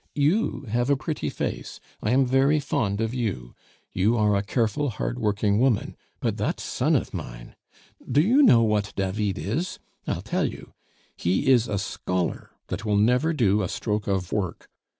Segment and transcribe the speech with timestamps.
[0.29, 3.53] You have a pretty face; I am very fond of you;
[3.93, 7.55] you are a careful, hard working woman; but that son of mine!
[8.11, 9.77] Do you know what David is?
[10.07, 10.73] I'll tell you
[11.15, 14.71] he is a scholar that will never do a stroke of work!